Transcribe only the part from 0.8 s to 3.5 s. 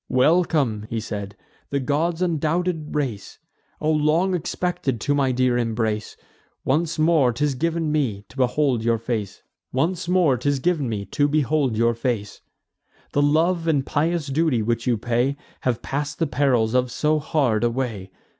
he said, "the gods' undoubted race!